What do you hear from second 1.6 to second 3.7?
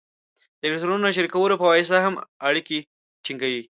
واسطه هم اړیکې ټینګوي.